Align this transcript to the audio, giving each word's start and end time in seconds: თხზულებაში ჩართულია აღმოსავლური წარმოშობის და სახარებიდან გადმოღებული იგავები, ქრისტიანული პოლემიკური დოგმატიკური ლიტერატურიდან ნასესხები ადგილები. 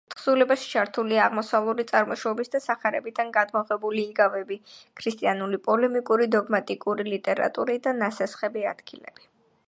თხზულებაში 0.11 0.67
ჩართულია 0.69 1.19
აღმოსავლური 1.25 1.83
წარმოშობის 1.89 2.49
და 2.55 2.61
სახარებიდან 2.63 3.29
გადმოღებული 3.35 4.01
იგავები, 4.11 4.57
ქრისტიანული 5.01 5.59
პოლემიკური 5.67 6.29
დოგმატიკური 6.37 7.05
ლიტერატურიდან 7.11 8.01
ნასესხები 8.05 8.65
ადგილები. 8.71 9.29